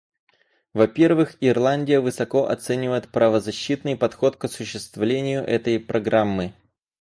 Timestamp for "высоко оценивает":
1.99-3.09